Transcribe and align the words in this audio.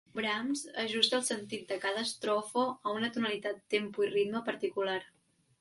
Brahms 0.17 0.61
ajusta 0.83 1.17
el 1.17 1.25
sentit 1.27 1.67
de 1.73 1.77
cada 1.83 2.01
estrofa 2.07 2.65
a 2.71 2.97
una 3.01 3.13
tonalitat, 3.19 3.63
tempo 3.75 4.07
i 4.07 4.11
ritme 4.19 4.47
particular. 4.53 5.01